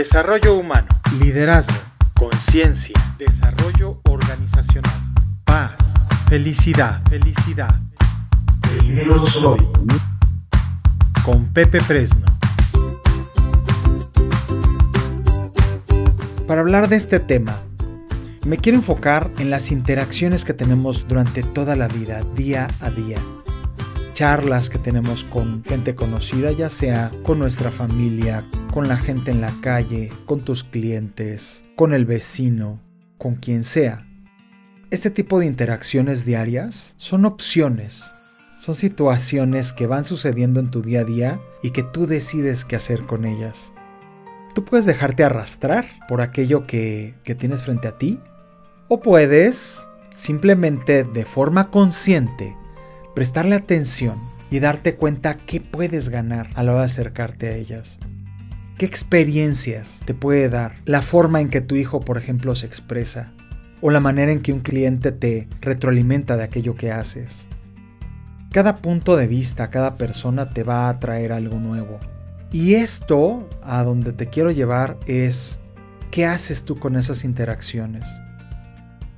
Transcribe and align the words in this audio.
Desarrollo 0.00 0.54
humano. 0.54 0.88
Liderazgo. 1.20 1.76
Conciencia. 2.14 2.94
Desarrollo 3.18 4.00
organizacional. 4.08 4.98
Paz. 5.44 5.74
Felicidad. 6.26 7.02
Felicidad. 7.10 7.78
Primero 8.62 9.18
soy. 9.18 9.60
Con 11.22 11.44
Pepe 11.52 11.80
Fresno. 11.80 12.24
Para 16.46 16.62
hablar 16.62 16.88
de 16.88 16.96
este 16.96 17.20
tema, 17.20 17.58
me 18.46 18.56
quiero 18.56 18.78
enfocar 18.78 19.30
en 19.36 19.50
las 19.50 19.70
interacciones 19.70 20.46
que 20.46 20.54
tenemos 20.54 21.06
durante 21.08 21.42
toda 21.42 21.76
la 21.76 21.88
vida, 21.88 22.22
día 22.34 22.68
a 22.80 22.88
día. 22.88 23.18
Charlas 24.14 24.70
que 24.70 24.78
tenemos 24.78 25.24
con 25.24 25.62
gente 25.62 25.94
conocida, 25.94 26.52
ya 26.52 26.70
sea 26.70 27.10
con 27.22 27.38
nuestra 27.38 27.70
familia, 27.70 28.46
con 28.72 28.88
la 28.88 28.96
gente 28.96 29.30
en 29.30 29.40
la 29.40 29.52
calle, 29.60 30.10
con 30.26 30.44
tus 30.44 30.62
clientes, 30.62 31.64
con 31.76 31.92
el 31.92 32.04
vecino, 32.04 32.80
con 33.18 33.34
quien 33.34 33.64
sea. 33.64 34.06
Este 34.90 35.10
tipo 35.10 35.38
de 35.38 35.46
interacciones 35.46 36.24
diarias 36.24 36.94
son 36.96 37.24
opciones, 37.24 38.04
son 38.56 38.74
situaciones 38.74 39.72
que 39.72 39.86
van 39.86 40.04
sucediendo 40.04 40.60
en 40.60 40.70
tu 40.70 40.82
día 40.82 41.00
a 41.00 41.04
día 41.04 41.40
y 41.62 41.70
que 41.70 41.82
tú 41.82 42.06
decides 42.06 42.64
qué 42.64 42.76
hacer 42.76 43.06
con 43.06 43.24
ellas. 43.24 43.72
Tú 44.54 44.64
puedes 44.64 44.86
dejarte 44.86 45.24
arrastrar 45.24 45.86
por 46.08 46.20
aquello 46.20 46.66
que, 46.66 47.14
que 47.24 47.34
tienes 47.34 47.64
frente 47.64 47.88
a 47.88 47.98
ti 47.98 48.20
o 48.88 49.00
puedes 49.00 49.88
simplemente 50.10 51.04
de 51.04 51.24
forma 51.24 51.70
consciente 51.70 52.56
prestarle 53.14 53.54
atención 53.54 54.16
y 54.50 54.58
darte 54.58 54.96
cuenta 54.96 55.36
qué 55.36 55.60
puedes 55.60 56.08
ganar 56.08 56.50
a 56.54 56.62
la 56.62 56.72
hora 56.72 56.80
de 56.80 56.86
acercarte 56.86 57.48
a 57.48 57.54
ellas. 57.54 57.98
¿Qué 58.80 58.86
experiencias 58.86 60.00
te 60.06 60.14
puede 60.14 60.48
dar 60.48 60.76
la 60.86 61.02
forma 61.02 61.42
en 61.42 61.50
que 61.50 61.60
tu 61.60 61.76
hijo, 61.76 62.00
por 62.00 62.16
ejemplo, 62.16 62.54
se 62.54 62.64
expresa? 62.64 63.34
O 63.82 63.90
la 63.90 64.00
manera 64.00 64.32
en 64.32 64.40
que 64.40 64.54
un 64.54 64.60
cliente 64.60 65.12
te 65.12 65.48
retroalimenta 65.60 66.38
de 66.38 66.44
aquello 66.44 66.74
que 66.74 66.90
haces. 66.90 67.50
Cada 68.50 68.78
punto 68.78 69.18
de 69.18 69.26
vista, 69.26 69.68
cada 69.68 69.98
persona 69.98 70.54
te 70.54 70.62
va 70.62 70.88
a 70.88 70.98
traer 70.98 71.30
algo 71.30 71.58
nuevo. 71.58 72.00
Y 72.52 72.72
esto, 72.72 73.50
a 73.62 73.82
donde 73.82 74.14
te 74.14 74.28
quiero 74.28 74.50
llevar, 74.50 74.98
es 75.06 75.60
qué 76.10 76.24
haces 76.24 76.64
tú 76.64 76.78
con 76.78 76.96
esas 76.96 77.22
interacciones. 77.22 78.08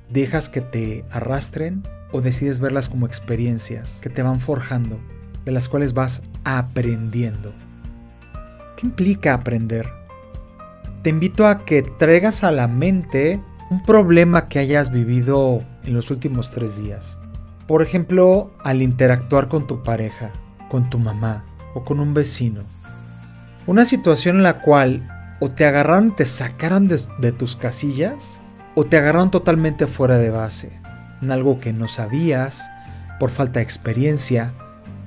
¿Dejas 0.09 0.49
que 0.49 0.59
te 0.59 1.05
arrastren 1.09 1.87
o 2.11 2.19
decides 2.19 2.59
verlas 2.59 2.89
como 2.89 3.05
experiencias 3.05 4.01
que 4.03 4.09
te 4.09 4.23
van 4.23 4.41
forjando, 4.41 4.99
de 5.45 5.53
las 5.53 5.69
cuales 5.69 5.93
vas 5.93 6.23
aprendiendo? 6.43 7.53
¿Qué 8.83 8.87
implica 8.87 9.33
aprender? 9.33 9.87
Te 11.03 11.09
invito 11.09 11.47
a 11.47 11.59
que 11.59 11.83
traigas 11.83 12.43
a 12.43 12.51
la 12.51 12.67
mente 12.67 13.39
un 13.69 13.81
problema 13.85 14.49
que 14.49 14.59
hayas 14.59 14.91
vivido 14.91 15.63
en 15.85 15.93
los 15.93 16.11
últimos 16.11 16.51
tres 16.51 16.83
días. 16.83 17.17
Por 17.65 17.81
ejemplo, 17.81 18.51
al 18.61 18.81
interactuar 18.81 19.47
con 19.47 19.67
tu 19.67 19.83
pareja, 19.83 20.31
con 20.69 20.89
tu 20.89 20.99
mamá 20.99 21.45
o 21.73 21.85
con 21.85 22.01
un 22.01 22.13
vecino. 22.13 22.63
Una 23.67 23.85
situación 23.85 24.35
en 24.35 24.43
la 24.43 24.59
cual 24.59 25.07
o 25.39 25.47
te 25.47 25.65
agarraron, 25.65 26.13
te 26.13 26.25
sacaron 26.25 26.89
de, 26.89 26.99
de 27.19 27.31
tus 27.31 27.55
casillas 27.55 28.41
o 28.75 28.83
te 28.83 28.97
agarraron 28.97 29.31
totalmente 29.31 29.87
fuera 29.87 30.17
de 30.17 30.29
base, 30.29 30.77
en 31.21 31.31
algo 31.31 31.57
que 31.57 31.71
no 31.71 31.87
sabías, 31.87 32.69
por 33.17 33.29
falta 33.29 33.59
de 33.59 33.63
experiencia, 33.63 34.51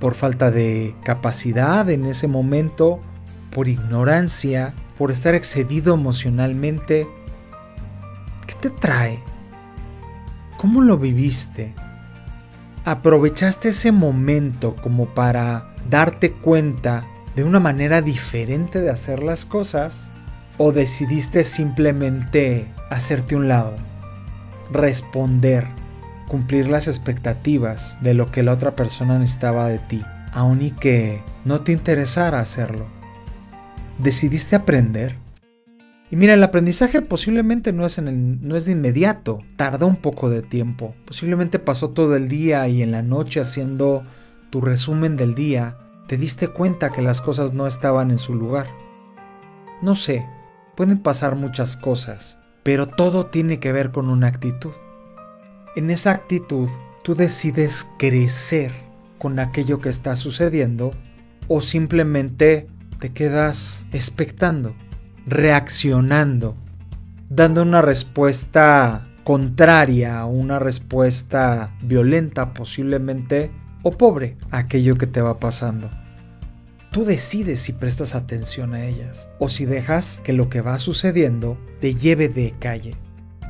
por 0.00 0.14
falta 0.14 0.50
de 0.50 0.96
capacidad 1.04 1.90
en 1.90 2.06
ese 2.06 2.26
momento, 2.26 3.02
por 3.50 3.68
ignorancia, 3.68 4.74
por 4.98 5.10
estar 5.10 5.34
excedido 5.34 5.94
emocionalmente. 5.94 7.06
¿Qué 8.46 8.54
te 8.60 8.70
trae? 8.70 9.18
¿Cómo 10.56 10.82
lo 10.82 10.98
viviste? 10.98 11.74
¿Aprovechaste 12.84 13.70
ese 13.70 13.92
momento 13.92 14.76
como 14.76 15.06
para 15.06 15.74
darte 15.90 16.32
cuenta 16.32 17.04
de 17.34 17.44
una 17.44 17.60
manera 17.60 18.00
diferente 18.00 18.80
de 18.80 18.90
hacer 18.90 19.22
las 19.22 19.44
cosas? 19.44 20.06
¿O 20.58 20.72
decidiste 20.72 21.44
simplemente 21.44 22.72
hacerte 22.88 23.36
un 23.36 23.48
lado? 23.48 23.76
Responder, 24.72 25.66
cumplir 26.28 26.68
las 26.68 26.86
expectativas 26.88 27.98
de 28.00 28.14
lo 28.14 28.30
que 28.30 28.42
la 28.42 28.52
otra 28.52 28.74
persona 28.74 29.18
necesitaba 29.18 29.68
de 29.68 29.78
ti, 29.78 30.02
aun 30.32 30.62
y 30.62 30.70
que 30.70 31.22
no 31.44 31.60
te 31.60 31.72
interesara 31.72 32.40
hacerlo. 32.40 32.95
¿Decidiste 33.98 34.56
aprender? 34.56 35.16
Y 36.10 36.16
mira, 36.16 36.34
el 36.34 36.42
aprendizaje 36.42 37.00
posiblemente 37.00 37.72
no 37.72 37.86
es, 37.86 37.96
en 37.98 38.08
el, 38.08 38.46
no 38.46 38.54
es 38.54 38.66
de 38.66 38.72
inmediato, 38.72 39.40
tardó 39.56 39.86
un 39.86 39.96
poco 39.96 40.28
de 40.28 40.42
tiempo. 40.42 40.94
Posiblemente 41.06 41.58
pasó 41.58 41.90
todo 41.90 42.14
el 42.14 42.28
día 42.28 42.68
y 42.68 42.82
en 42.82 42.92
la 42.92 43.02
noche 43.02 43.40
haciendo 43.40 44.04
tu 44.50 44.60
resumen 44.60 45.16
del 45.16 45.34
día, 45.34 45.78
te 46.06 46.16
diste 46.16 46.48
cuenta 46.48 46.90
que 46.90 47.02
las 47.02 47.20
cosas 47.20 47.54
no 47.54 47.66
estaban 47.66 48.10
en 48.10 48.18
su 48.18 48.34
lugar. 48.34 48.68
No 49.82 49.94
sé, 49.94 50.26
pueden 50.76 50.98
pasar 50.98 51.34
muchas 51.34 51.76
cosas, 51.76 52.38
pero 52.62 52.86
todo 52.86 53.26
tiene 53.26 53.58
que 53.58 53.72
ver 53.72 53.90
con 53.90 54.08
una 54.08 54.28
actitud. 54.28 54.72
En 55.74 55.90
esa 55.90 56.12
actitud, 56.12 56.68
tú 57.02 57.14
decides 57.14 57.88
crecer 57.98 58.72
con 59.18 59.38
aquello 59.38 59.80
que 59.80 59.88
está 59.88 60.16
sucediendo 60.16 60.92
o 61.48 61.60
simplemente 61.60 62.68
te 62.98 63.12
quedas 63.12 63.86
expectando, 63.92 64.74
reaccionando, 65.26 66.56
dando 67.28 67.62
una 67.62 67.82
respuesta 67.82 69.08
contraria, 69.24 70.24
una 70.24 70.58
respuesta 70.58 71.74
violenta 71.82 72.54
posiblemente 72.54 73.50
o 73.82 73.92
pobre 73.92 74.36
a 74.50 74.58
aquello 74.58 74.96
que 74.96 75.06
te 75.06 75.20
va 75.20 75.38
pasando. 75.38 75.90
Tú 76.90 77.04
decides 77.04 77.60
si 77.60 77.72
prestas 77.72 78.14
atención 78.14 78.72
a 78.72 78.84
ellas 78.84 79.28
o 79.38 79.48
si 79.48 79.66
dejas 79.66 80.20
que 80.24 80.32
lo 80.32 80.48
que 80.48 80.60
va 80.60 80.78
sucediendo 80.78 81.58
te 81.80 81.94
lleve 81.94 82.28
de 82.28 82.54
calle. 82.58 82.94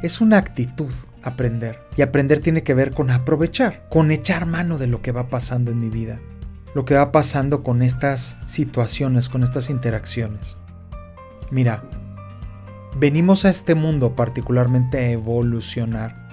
Es 0.02 0.20
una 0.20 0.38
actitud 0.38 0.92
aprender. 1.26 1.80
Y 1.96 2.02
aprender 2.02 2.40
tiene 2.40 2.62
que 2.62 2.74
ver 2.74 2.92
con 2.92 3.10
aprovechar, 3.10 3.86
con 3.90 4.10
echar 4.10 4.46
mano 4.46 4.78
de 4.78 4.86
lo 4.86 5.02
que 5.02 5.12
va 5.12 5.28
pasando 5.28 5.70
en 5.70 5.80
mi 5.80 5.90
vida. 5.90 6.20
Lo 6.76 6.84
que 6.84 6.92
va 6.92 7.10
pasando 7.10 7.62
con 7.62 7.80
estas 7.80 8.36
situaciones, 8.44 9.30
con 9.30 9.42
estas 9.42 9.70
interacciones. 9.70 10.58
Mira, 11.50 11.82
venimos 12.98 13.46
a 13.46 13.48
este 13.48 13.74
mundo 13.74 14.14
particularmente 14.14 14.98
a 14.98 15.10
evolucionar. 15.10 16.28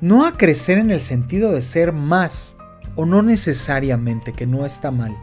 No 0.00 0.24
a 0.24 0.32
crecer 0.32 0.78
en 0.78 0.90
el 0.90 1.00
sentido 1.00 1.52
de 1.52 1.60
ser 1.60 1.92
más, 1.92 2.56
o 2.96 3.04
no 3.04 3.20
necesariamente, 3.20 4.32
que 4.32 4.46
no 4.46 4.64
está 4.64 4.90
mal 4.90 5.14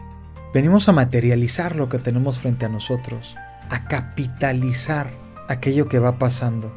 Venimos 0.54 0.88
a 0.88 0.94
materializar 0.94 1.76
lo 1.76 1.90
que 1.90 2.00
tenemos 2.00 2.40
frente 2.40 2.66
a 2.66 2.70
nosotros, 2.70 3.36
a 3.70 3.90
capitalizar 3.90 5.10
aquello 5.50 5.90
que 5.90 6.00
va 6.00 6.18
pasando. 6.18 6.72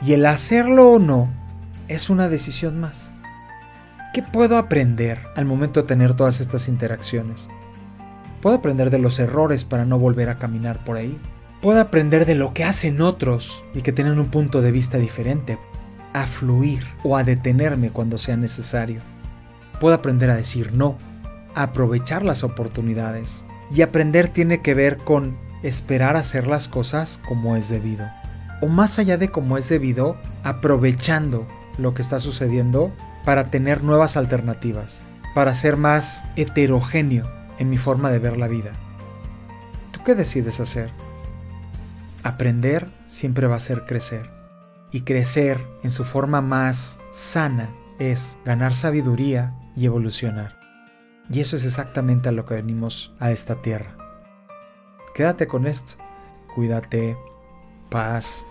Y 0.00 0.12
el 0.12 0.24
hacerlo 0.24 0.92
o 0.92 0.98
no 1.00 1.28
es 1.88 2.10
una 2.10 2.28
decisión 2.28 2.78
más. 2.78 3.10
¿Qué 4.12 4.22
puedo 4.22 4.56
aprender 4.56 5.18
al 5.36 5.44
momento 5.44 5.82
de 5.82 5.88
tener 5.88 6.14
todas 6.14 6.40
estas 6.40 6.68
interacciones? 6.68 7.48
Puedo 8.40 8.56
aprender 8.56 8.90
de 8.90 8.98
los 8.98 9.18
errores 9.18 9.64
para 9.64 9.84
no 9.84 9.98
volver 9.98 10.28
a 10.28 10.38
caminar 10.38 10.82
por 10.84 10.96
ahí. 10.96 11.18
Puedo 11.60 11.80
aprender 11.80 12.24
de 12.24 12.34
lo 12.34 12.54
que 12.54 12.64
hacen 12.64 13.00
otros 13.00 13.64
y 13.74 13.82
que 13.82 13.92
tienen 13.92 14.18
un 14.18 14.28
punto 14.28 14.62
de 14.62 14.72
vista 14.72 14.98
diferente, 14.98 15.58
a 16.12 16.26
fluir 16.26 16.86
o 17.04 17.16
a 17.16 17.24
detenerme 17.24 17.90
cuando 17.90 18.16
sea 18.16 18.36
necesario. 18.36 19.02
Puedo 19.80 19.94
aprender 19.94 20.30
a 20.30 20.36
decir 20.36 20.72
no 20.72 20.96
aprovechar 21.54 22.24
las 22.24 22.44
oportunidades. 22.44 23.44
Y 23.74 23.82
aprender 23.82 24.28
tiene 24.28 24.62
que 24.62 24.74
ver 24.74 24.96
con 24.96 25.36
esperar 25.62 26.16
hacer 26.16 26.46
las 26.46 26.68
cosas 26.68 27.20
como 27.28 27.56
es 27.56 27.68
debido. 27.68 28.06
O 28.62 28.68
más 28.68 28.98
allá 28.98 29.18
de 29.18 29.30
como 29.30 29.58
es 29.58 29.68
debido, 29.68 30.16
aprovechando 30.44 31.46
lo 31.76 31.94
que 31.94 32.02
está 32.02 32.18
sucediendo 32.18 32.92
para 33.28 33.50
tener 33.50 33.84
nuevas 33.84 34.16
alternativas, 34.16 35.02
para 35.34 35.54
ser 35.54 35.76
más 35.76 36.26
heterogéneo 36.36 37.30
en 37.58 37.68
mi 37.68 37.76
forma 37.76 38.10
de 38.10 38.18
ver 38.18 38.38
la 38.38 38.48
vida. 38.48 38.72
¿Tú 39.90 40.00
qué 40.02 40.14
decides 40.14 40.60
hacer? 40.60 40.90
Aprender 42.22 42.88
siempre 43.04 43.46
va 43.46 43.56
a 43.56 43.60
ser 43.60 43.84
crecer. 43.84 44.30
Y 44.92 45.02
crecer 45.02 45.60
en 45.82 45.90
su 45.90 46.06
forma 46.06 46.40
más 46.40 47.00
sana 47.10 47.68
es 47.98 48.38
ganar 48.46 48.74
sabiduría 48.74 49.52
y 49.76 49.84
evolucionar. 49.84 50.58
Y 51.30 51.40
eso 51.40 51.56
es 51.56 51.66
exactamente 51.66 52.30
a 52.30 52.32
lo 52.32 52.46
que 52.46 52.54
venimos 52.54 53.14
a 53.20 53.30
esta 53.30 53.56
tierra. 53.60 53.94
Quédate 55.14 55.46
con 55.46 55.66
esto. 55.66 55.96
Cuídate. 56.54 57.18
Paz. 57.90 58.46